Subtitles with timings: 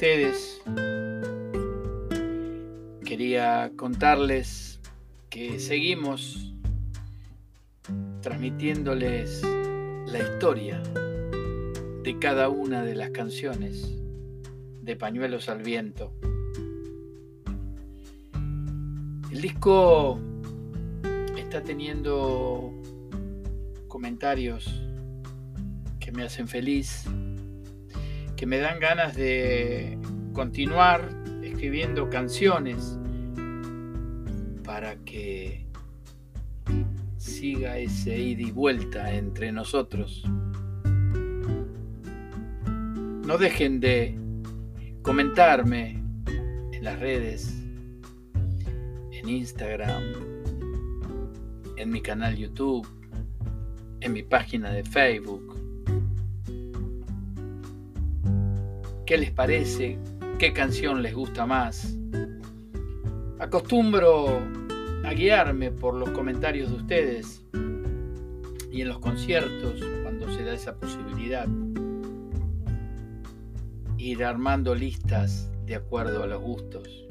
[0.00, 0.62] ustedes.
[3.04, 4.80] Quería contarles
[5.28, 6.54] que seguimos
[8.22, 10.82] transmitiéndoles la historia
[12.02, 13.94] de cada una de las canciones
[14.80, 16.14] de Pañuelos al Viento.
[19.30, 20.18] El disco
[21.36, 22.72] está teniendo
[23.86, 24.80] comentarios
[25.98, 27.04] que me hacen feliz,
[28.40, 29.98] que me dan ganas de
[30.32, 31.10] continuar
[31.42, 32.98] escribiendo canciones
[34.64, 35.66] para que
[37.18, 40.24] siga ese ida y vuelta entre nosotros.
[42.64, 44.16] No dejen de
[45.02, 46.02] comentarme
[46.72, 47.62] en las redes,
[49.12, 50.02] en Instagram,
[51.76, 52.88] en mi canal YouTube,
[54.00, 55.49] en mi página de Facebook.
[59.10, 59.98] ¿Qué les parece?
[60.38, 61.98] ¿Qué canción les gusta más?
[63.40, 64.38] Acostumbro
[65.04, 67.44] a guiarme por los comentarios de ustedes
[68.70, 71.48] y en los conciertos cuando se da esa posibilidad.
[73.98, 77.04] Ir armando listas de acuerdo a los gustos.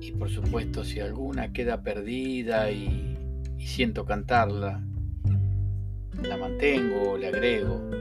[0.00, 3.16] Y por supuesto si alguna queda perdida y
[3.56, 4.84] y siento cantarla,
[6.24, 7.99] la mantengo o le agrego.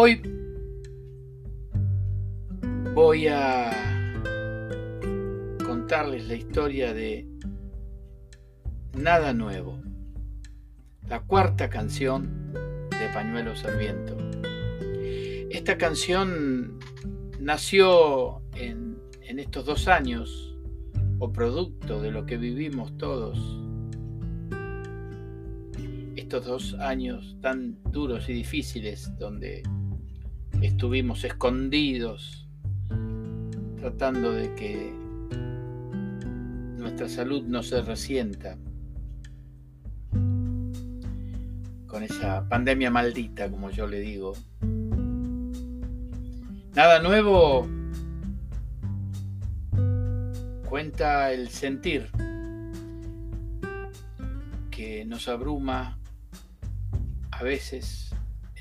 [0.00, 0.22] Hoy
[2.94, 3.72] voy a
[5.66, 7.26] contarles la historia de
[8.96, 9.82] Nada Nuevo,
[11.08, 14.16] la cuarta canción de Pañuelos al Viento.
[15.50, 16.78] Esta canción
[17.40, 20.56] nació en en estos dos años,
[21.18, 23.36] o producto de lo que vivimos todos,
[26.14, 29.64] estos dos años tan duros y difíciles donde
[30.62, 32.46] estuvimos escondidos
[33.78, 34.92] tratando de que
[36.78, 38.56] nuestra salud no se resienta
[41.86, 44.34] con esa pandemia maldita, como yo le digo.
[46.74, 47.66] Nada nuevo
[50.68, 52.10] cuenta el sentir
[54.70, 55.98] que nos abruma
[57.30, 58.14] a veces,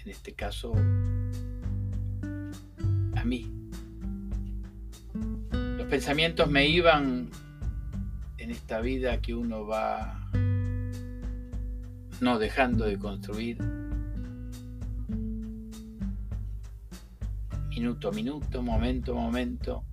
[0.04, 0.74] en este caso
[3.28, 3.52] mí.
[5.52, 7.30] Los pensamientos me iban
[8.38, 10.30] en esta vida que uno va
[12.20, 13.58] no dejando de construir
[17.70, 19.84] minuto a minuto, momento a momento,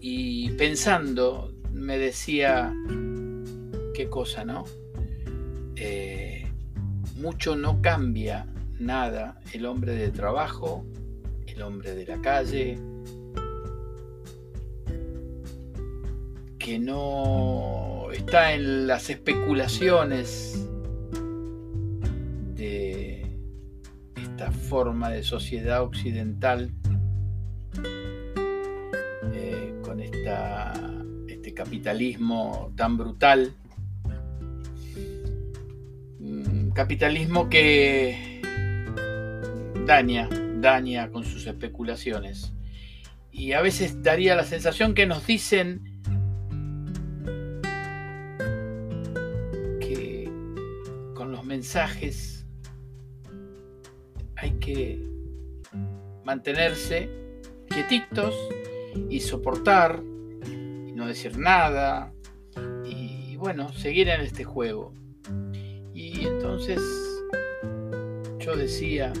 [0.00, 2.72] y pensando me decía,
[3.92, 4.64] qué cosa, ¿no?
[5.74, 6.46] Eh,
[7.16, 8.46] mucho no cambia
[8.78, 10.86] nada el hombre de trabajo,
[11.54, 12.78] el hombre de la calle,
[16.58, 20.68] que no está en las especulaciones
[22.54, 23.26] de
[24.16, 26.70] esta forma de sociedad occidental
[31.26, 33.54] este capitalismo tan brutal.
[36.18, 38.40] Mm, capitalismo que
[39.86, 40.28] daña,
[40.60, 42.52] daña con sus especulaciones.
[43.32, 45.82] Y a veces daría la sensación que nos dicen
[49.80, 50.30] que
[51.14, 52.46] con los mensajes
[54.36, 55.06] hay que
[56.24, 57.08] mantenerse
[57.68, 58.34] quietitos
[59.08, 60.02] y soportar
[60.46, 62.12] y no decir nada
[62.84, 64.92] y bueno, seguir en este juego.
[65.94, 66.80] Y entonces
[68.38, 69.12] yo decía,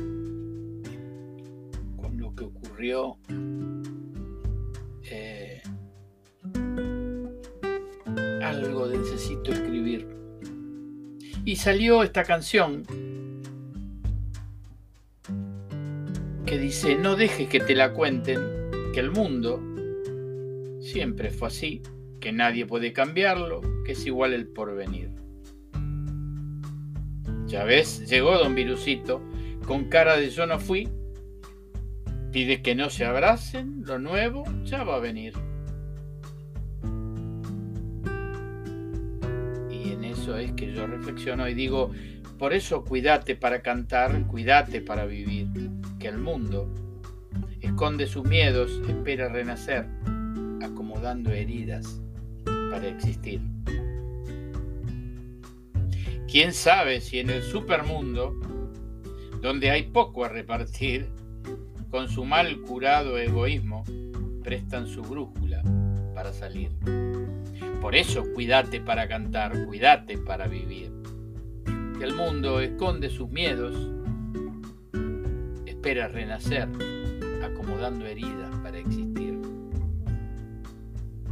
[5.04, 5.62] eh,
[8.42, 10.08] algo necesito escribir.
[11.44, 12.84] Y salió esta canción
[16.46, 18.40] que dice, no dejes que te la cuenten
[18.92, 19.62] que el mundo
[20.80, 21.82] siempre fue así,
[22.20, 25.10] que nadie puede cambiarlo, que es igual el porvenir.
[27.46, 29.22] Ya ves, llegó don Virucito,
[29.66, 30.88] con cara de yo no fui,
[32.32, 35.34] pide que no se abracen, lo nuevo ya va a venir.
[39.70, 41.90] Y en eso es que yo reflexiono y digo,
[42.38, 45.48] por eso cuídate para cantar, cuídate para vivir,
[45.98, 46.72] que el mundo
[47.60, 49.86] esconde sus miedos, espera renacer,
[50.62, 52.00] acomodando heridas
[52.44, 53.40] para existir.
[56.30, 58.38] ¿Quién sabe si en el supermundo,
[59.42, 61.08] donde hay poco a repartir,
[61.90, 63.84] con su mal curado egoísmo,
[64.42, 65.62] prestan su brújula
[66.14, 66.70] para salir?
[67.80, 70.92] Por eso cuídate para cantar, cuídate para vivir.
[72.00, 73.74] El mundo esconde sus miedos,
[75.66, 76.68] espera renacer,
[77.42, 79.38] acomodando heridas para existir.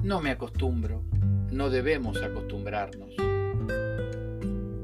[0.03, 1.03] No me acostumbro,
[1.51, 3.15] no debemos acostumbrarnos.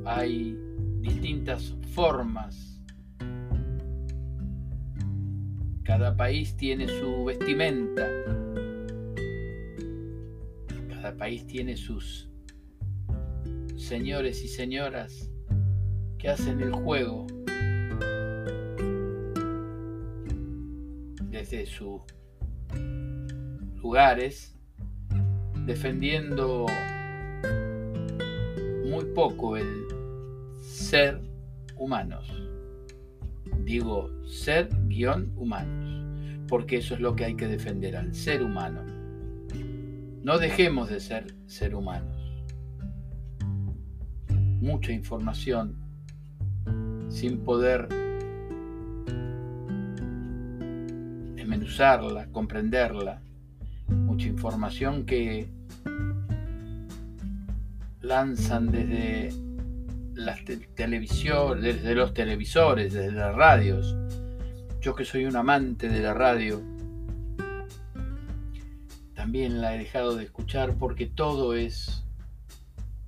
[0.04, 0.58] Hay
[1.00, 2.73] distintas formas.
[5.84, 8.08] Cada país tiene su vestimenta.
[10.88, 12.30] Cada país tiene sus
[13.76, 15.30] señores y señoras
[16.18, 17.26] que hacen el juego
[21.30, 22.00] desde sus
[23.76, 24.56] lugares,
[25.66, 26.64] defendiendo
[28.86, 29.84] muy poco el
[30.62, 31.20] ser
[31.76, 32.26] humanos.
[33.64, 38.82] Digo ser guion humanos, porque eso es lo que hay que defender, al ser humano.
[40.22, 42.16] No dejemos de ser ser humanos.
[44.60, 45.76] Mucha información
[47.08, 47.88] sin poder
[51.34, 53.20] desmenuzarla, comprenderla,
[53.88, 55.48] mucha información que
[58.00, 59.30] lanzan desde
[60.14, 60.40] las
[60.74, 63.96] televisión, desde los televisores, desde las radios.
[64.84, 66.60] Yo que soy un amante de la radio,
[69.14, 72.04] también la he dejado de escuchar porque todo es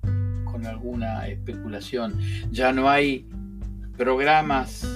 [0.01, 2.19] con alguna especulación.
[2.49, 3.29] Ya no hay
[3.95, 4.89] programas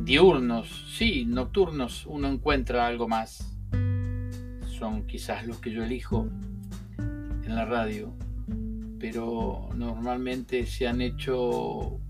[0.00, 3.56] diurnos, sí, nocturnos, uno encuentra algo más.
[4.80, 6.28] Son quizás los que yo elijo
[6.98, 8.12] en la radio
[8.98, 12.00] pero normalmente se han hecho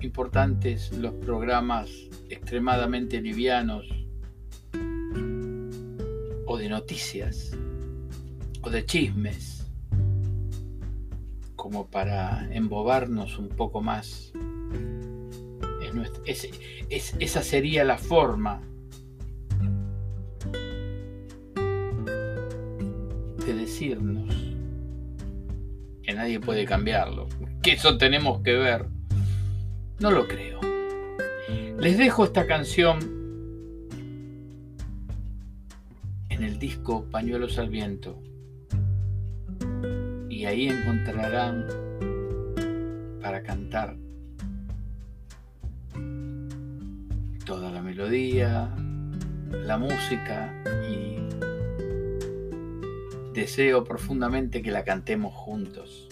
[0.00, 1.90] importantes los programas
[2.28, 3.86] extremadamente livianos
[6.46, 7.56] o de noticias
[8.62, 9.66] o de chismes
[11.54, 14.32] como para embobarnos un poco más.
[17.18, 18.60] esa sería la forma
[23.44, 24.34] de decirnos
[26.02, 27.26] que nadie puede cambiarlo,
[27.62, 28.95] que eso tenemos que ver.
[29.98, 30.60] No lo creo.
[31.78, 32.98] Les dejo esta canción
[36.28, 38.22] en el disco Pañuelos al Viento
[40.28, 41.66] y ahí encontrarán
[43.22, 43.96] para cantar
[47.46, 48.70] toda la melodía,
[49.50, 50.52] la música
[50.90, 51.16] y
[53.32, 56.08] deseo profundamente que la cantemos juntos.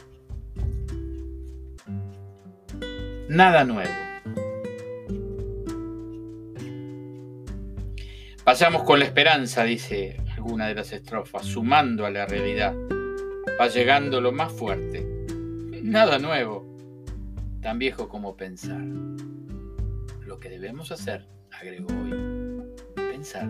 [3.35, 3.91] Nada nuevo.
[8.45, 12.77] Pasamos con la esperanza, dice alguna de las estrofas, sumando a la realidad.
[13.61, 15.05] Va llegando lo más fuerte.
[15.83, 16.65] Nada nuevo,
[17.61, 18.85] tan viejo como pensar.
[20.25, 22.63] Lo que debemos hacer, agregó hoy,
[22.95, 23.49] pensar.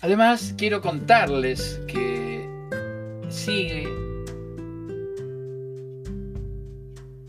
[0.00, 2.11] Además, quiero contarles que
[3.44, 3.88] sigue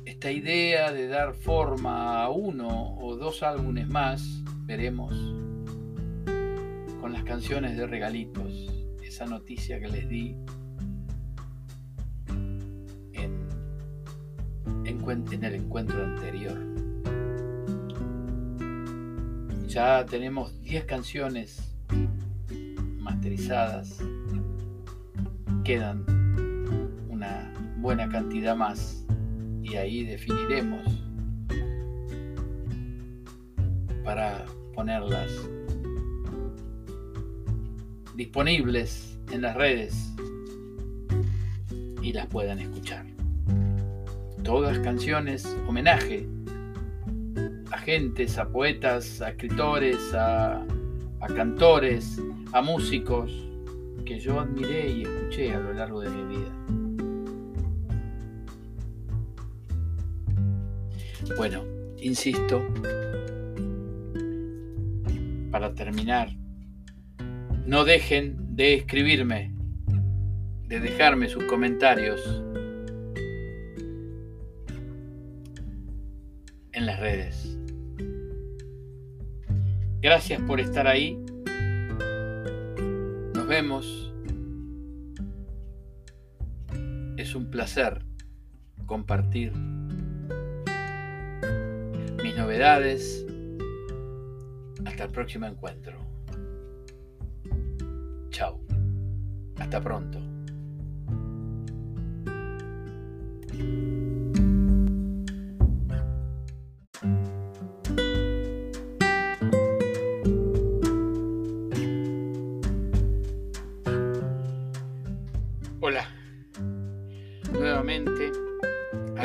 [0.06, 5.12] esta idea de dar forma a uno o dos álbumes más, veremos,
[7.02, 8.72] con las canciones de regalitos,
[9.04, 10.38] esa noticia que les di
[13.14, 13.50] en,
[14.86, 16.60] en el encuentro anterior.
[19.66, 21.74] Ya tenemos 10 canciones
[25.64, 26.04] Quedan
[27.10, 29.06] una buena cantidad más
[29.62, 30.82] y ahí definiremos
[34.04, 35.32] para ponerlas
[38.16, 40.14] disponibles en las redes
[42.02, 43.06] y las puedan escuchar.
[44.44, 46.28] Todas canciones, homenaje
[47.72, 50.62] a gentes, a poetas, a escritores, a,
[51.22, 53.53] a cantores, a músicos
[54.14, 56.52] que yo admiré y escuché a lo largo de mi vida.
[61.36, 61.64] Bueno,
[61.98, 62.62] insisto,
[65.50, 66.30] para terminar,
[67.66, 69.56] no dejen de escribirme,
[70.68, 72.22] de dejarme sus comentarios
[76.72, 77.58] en las redes.
[80.02, 81.18] Gracias por estar ahí.
[83.34, 84.03] Nos vemos.
[87.18, 88.04] Es un placer
[88.86, 89.54] compartir
[92.24, 93.26] mis novedades.
[94.86, 95.98] Hasta el próximo encuentro.
[98.30, 98.60] Chao.
[99.60, 100.20] Hasta pronto.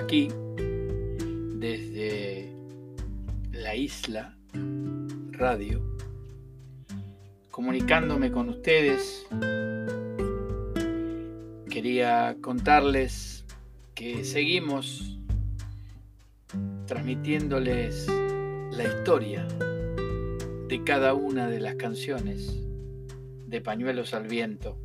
[0.09, 0.29] Aquí
[1.59, 2.51] desde
[3.53, 4.39] la isla
[5.33, 5.83] radio,
[7.51, 9.27] comunicándome con ustedes.
[11.69, 13.45] Quería contarles
[13.95, 15.19] que seguimos
[16.87, 19.47] transmitiéndoles la historia
[20.69, 22.59] de cada una de las canciones
[23.47, 24.79] de Pañuelos al Viento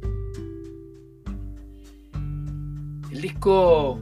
[3.09, 4.01] El disco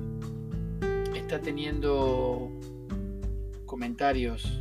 [1.31, 2.51] está teniendo
[3.65, 4.59] comentarios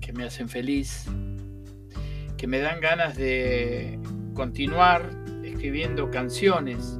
[0.00, 1.06] que me hacen feliz,
[2.36, 4.00] que me dan ganas de
[4.34, 5.08] continuar
[5.44, 6.98] escribiendo canciones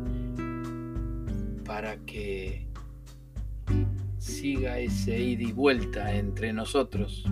[1.65, 2.69] para que
[4.19, 7.25] siga ese ida y vuelta entre nosotros.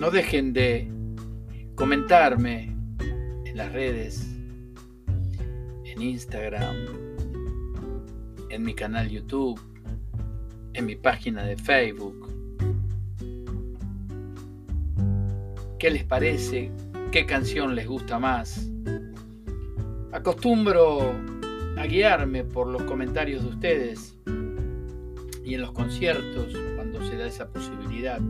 [0.00, 0.90] No dejen de
[1.76, 2.74] comentarme
[3.44, 4.34] en las redes
[5.84, 7.05] en Instagram,
[8.48, 9.60] en mi canal YouTube,
[10.72, 12.28] en mi página de Facebook.
[15.78, 16.70] ¿Qué les parece?
[17.12, 18.68] ¿Qué canción les gusta más?
[20.12, 21.12] Acostumbro
[21.76, 24.16] a guiarme por los comentarios de ustedes
[25.44, 28.20] y en los conciertos, cuando se da esa posibilidad,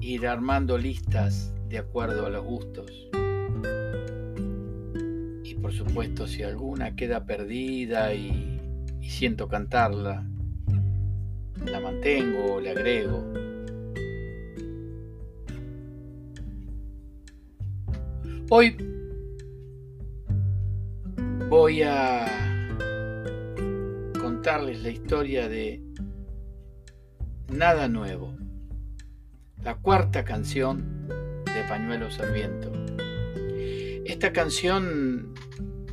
[0.00, 3.08] ir armando listas de acuerdo a los gustos
[5.66, 8.60] por supuesto si alguna queda perdida y,
[9.02, 10.24] siento cantarla,
[11.64, 13.24] la mantengo o le agrego.
[18.48, 18.76] Hoy
[21.48, 22.26] voy a
[24.20, 25.82] contarles la historia de
[27.48, 28.36] Nada Nuevo,
[29.64, 32.70] la cuarta canción de Pañuelos al Viento.
[34.04, 35.34] Esta canción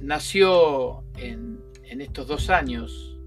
[0.03, 3.17] nació en, estos dos años,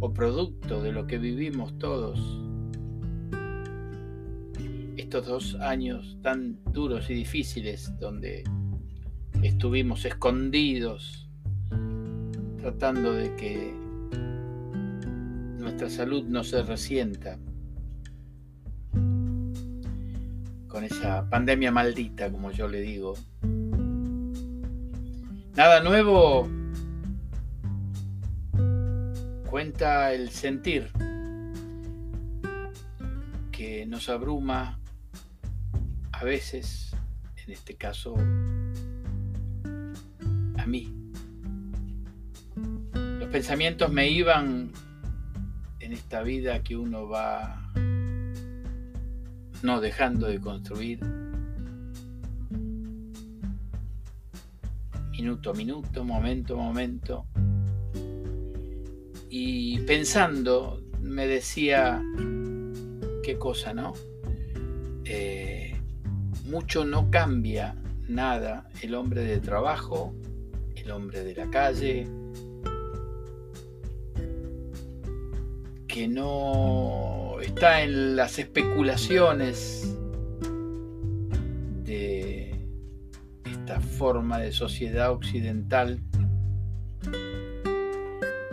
[0.00, 2.20] o producto de lo que vivimos todos,
[4.96, 8.44] estos dos años tan duros y difíciles donde
[9.42, 11.28] estuvimos escondidos
[12.60, 13.74] tratando de que
[15.58, 17.38] nuestra salud no se resienta
[20.68, 23.14] con esa pandemia maldita, como yo le digo.
[25.54, 26.48] Nada nuevo
[29.50, 30.90] cuenta el sentir
[33.50, 34.80] que nos abruma
[36.10, 36.96] a veces,
[37.44, 38.14] en este caso
[40.56, 40.90] a mí.
[42.94, 44.72] Los pensamientos me iban
[45.80, 47.70] en esta vida que uno va
[49.62, 51.00] no dejando de construir
[55.22, 57.26] minuto a minuto, momento a momento.
[59.30, 62.02] Y pensando, me decía,
[63.22, 63.92] qué cosa, ¿no?
[65.04, 65.80] Eh,
[66.46, 67.76] mucho no cambia
[68.08, 70.12] nada el hombre de trabajo,
[70.74, 72.08] el hombre de la calle,
[75.86, 79.91] que no está en las especulaciones
[83.92, 86.00] forma de sociedad occidental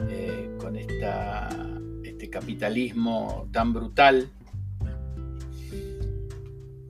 [0.10, 4.30] eh, con este capitalismo tan brutal.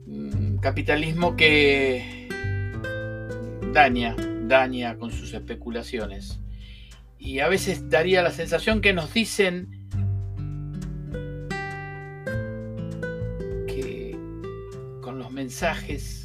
[0.06, 2.28] Mm, capitalismo que
[3.72, 4.16] daña,
[4.46, 6.40] daña con sus especulaciones.
[7.18, 9.88] Y a veces daría la sensación que nos dicen
[13.66, 14.18] que
[15.00, 16.19] con los mensajes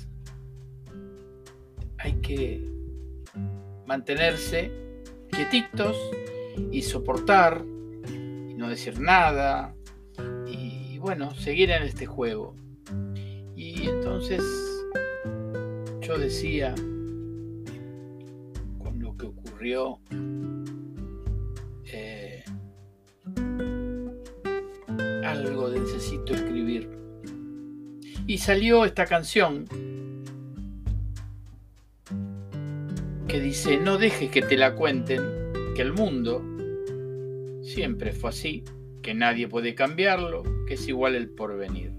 [3.95, 4.73] mantenerse
[5.31, 5.95] quietitos
[6.69, 7.63] y soportar
[8.09, 9.73] y no decir nada
[10.45, 12.57] y bueno, seguir en este juego.
[13.55, 14.43] Y entonces
[16.01, 16.75] yo decía,
[18.79, 20.01] con lo que ocurrió,
[21.85, 22.43] eh,
[25.23, 26.89] algo necesito escribir.
[28.27, 29.65] Y salió esta canción
[33.39, 35.21] dice, no dejes que te la cuenten,
[35.75, 36.43] que el mundo
[37.61, 38.63] siempre fue así,
[39.01, 41.93] que nadie puede cambiarlo, que es igual el porvenir.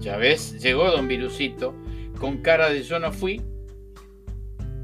[0.00, 1.74] Ya ves, llegó don Virusito,
[2.18, 3.42] con cara de yo no fui,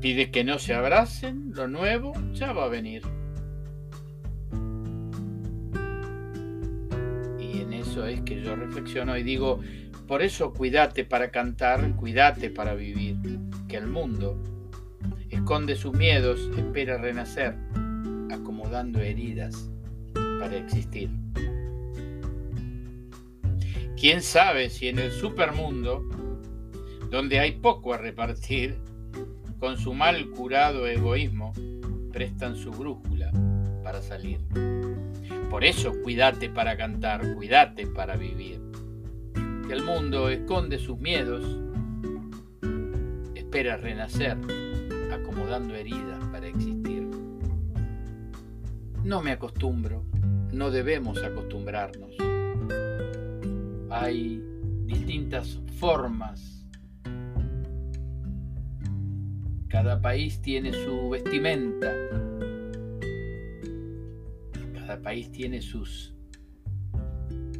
[0.00, 3.02] pide que no se abracen, lo nuevo ya va a venir.
[7.38, 9.60] Y en eso es que yo reflexiono y digo,
[10.08, 13.16] por eso cuídate para cantar, cuídate para vivir,
[13.72, 14.36] que el mundo
[15.30, 17.56] esconde sus miedos, espera renacer,
[18.30, 19.70] acomodando heridas
[20.12, 21.08] para existir.
[23.98, 26.06] ¿Quién sabe si en el supermundo,
[27.10, 28.76] donde hay poco a repartir,
[29.58, 31.54] con su mal curado egoísmo,
[32.12, 33.32] prestan su brújula
[33.82, 34.40] para salir?
[35.48, 38.60] Por eso cuídate para cantar, cuídate para vivir.
[39.66, 41.71] Que el mundo esconde sus miedos,
[43.52, 44.38] espera renacer,
[45.12, 47.06] acomodando heridas para existir.
[49.04, 50.06] No me acostumbro
[50.54, 52.14] no debemos acostumbrarnos.
[53.90, 54.42] Hay
[54.86, 56.66] distintas formas.
[59.68, 61.92] Cada país tiene su vestimenta.
[64.72, 66.14] Cada país tiene sus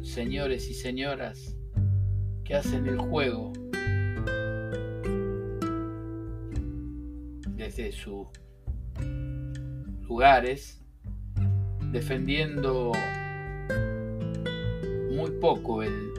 [0.01, 1.55] señores y señoras
[2.43, 3.53] que hacen el juego
[7.75, 8.27] desde sus
[10.07, 10.79] lugares
[11.91, 12.91] defendiendo
[15.11, 16.11] muy poco el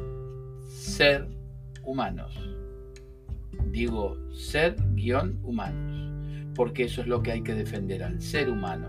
[0.66, 1.28] ser
[1.84, 2.36] humanos.
[3.70, 8.88] Digo ser guion humanos, porque eso es lo que hay que defender al ser humano.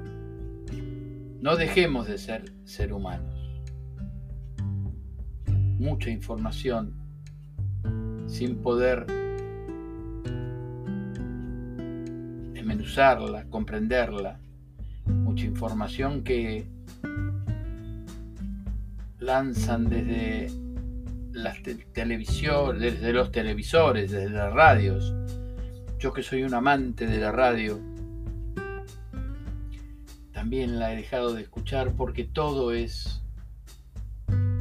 [1.42, 3.34] No dejemos de ser ser humanos.
[5.78, 6.96] Mucha información
[8.28, 9.06] sin poder
[12.76, 14.40] desmenuzarla, comprenderla,
[15.06, 16.66] mucha información que
[19.20, 20.52] lanzan desde
[21.32, 21.58] las
[21.94, 25.14] televisión, desde los televisores, desde las radios.
[26.00, 27.80] Yo que soy un amante de la radio,
[30.34, 33.22] también la he dejado de escuchar porque todo es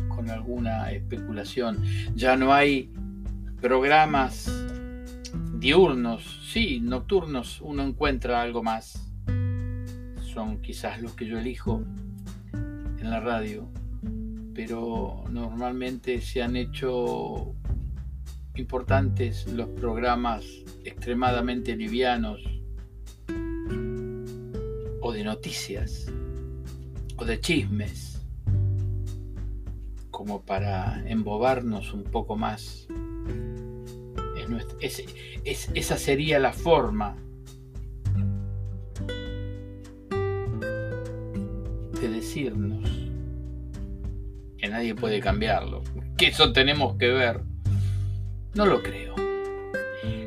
[0.09, 1.83] con alguna especulación.
[2.15, 2.93] Ya no hay
[3.61, 4.64] programas
[5.65, 6.23] diurnos,
[6.53, 9.13] sí, nocturnos, uno encuentra algo más.
[10.33, 11.83] Son quizás los que yo elijo
[12.53, 13.69] en la radio
[14.55, 17.55] pero normalmente se han hecho
[18.55, 20.45] importantes los programas
[20.85, 22.41] extremadamente livianos
[25.01, 26.07] o de noticias
[27.17, 28.23] o de chismes
[30.11, 32.87] como para embobarnos un poco más.
[35.75, 37.17] Esa sería la forma
[42.01, 43.05] de decirnos
[44.75, 45.83] nadie puede cambiarlo.
[46.17, 47.43] Que eso tenemos que ver.
[48.55, 49.15] No lo creo.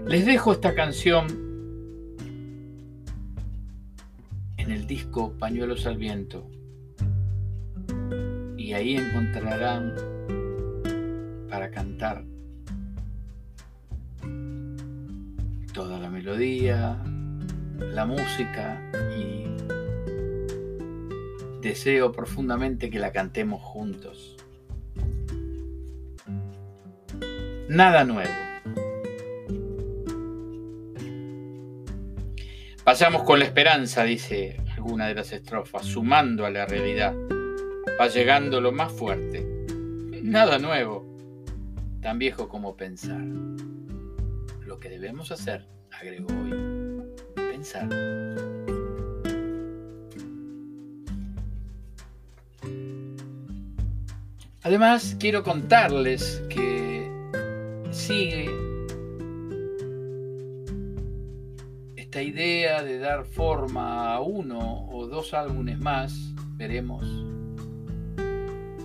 [0.08, 1.28] Les dejo esta canción
[4.56, 6.50] en el disco Pañuelos al Viento.
[8.58, 9.94] Y ahí encontrarán
[11.50, 12.24] para cantar
[15.78, 16.98] toda la melodía,
[17.78, 18.82] la música
[19.16, 19.46] y
[21.62, 24.36] deseo profundamente que la cantemos juntos.
[27.70, 28.34] Nada nuevo.
[32.84, 37.14] Pasamos con la esperanza, dice alguna de las estrofas, sumando a la realidad.
[38.02, 39.46] Va llegando lo más fuerte.
[40.24, 41.06] Nada nuevo,
[42.02, 43.22] tan viejo como pensar.
[44.82, 46.54] Que debemos hacer, agregó hoy,
[47.36, 47.90] pensar.
[54.62, 57.10] Además, quiero contarles que
[57.92, 58.50] sigue
[61.96, 67.04] esta idea de dar forma a uno o dos álbumes más, veremos,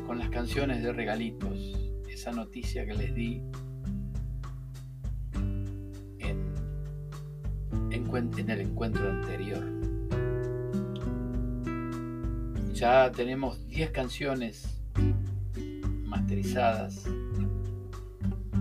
[0.07, 1.74] con las canciones de regalitos,
[2.09, 3.42] esa noticia que les di
[8.16, 9.64] en el encuentro anterior.
[12.75, 14.83] Ya tenemos 10 canciones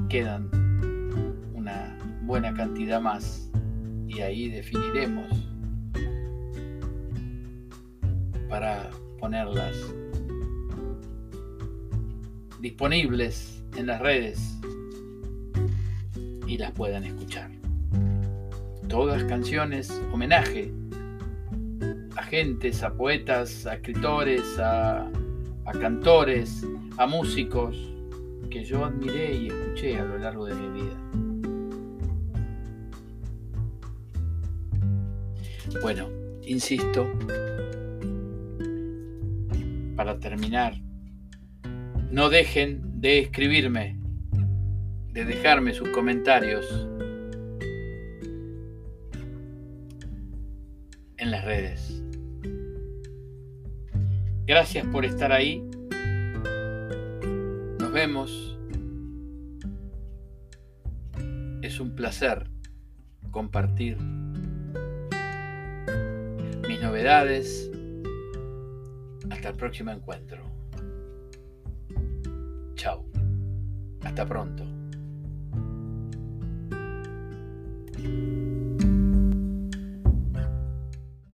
[0.07, 0.49] Quedan
[1.53, 3.49] una buena cantidad más
[4.07, 5.27] y ahí definiremos
[8.49, 9.75] para ponerlas
[12.61, 14.57] disponibles en las redes
[16.47, 17.50] y las puedan escuchar.
[18.91, 20.69] Todas canciones, homenaje
[22.17, 25.09] a gentes, a poetas, a escritores, a,
[25.79, 27.77] cantores, a músicos
[28.49, 30.97] que yo admiré y escuché a lo largo de mi vida.
[35.81, 36.09] Bueno,
[36.43, 37.09] insisto,
[39.95, 40.75] para terminar,
[42.11, 43.97] no dejen de escribirme,
[45.13, 46.89] de dejarme sus comentarios
[51.21, 52.03] en las redes.
[54.47, 55.63] Gracias por estar ahí.
[57.79, 58.57] Nos vemos.
[61.61, 62.49] Es un placer
[63.29, 63.97] compartir
[66.67, 67.71] mis novedades.
[69.29, 70.43] Hasta el próximo encuentro.
[72.75, 73.05] Chao.
[74.03, 74.65] Hasta pronto.